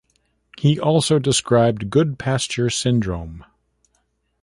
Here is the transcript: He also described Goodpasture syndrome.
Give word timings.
He 0.57 0.79
also 0.79 1.19
described 1.19 1.91
Goodpasture 1.91 2.73
syndrome. 2.73 3.45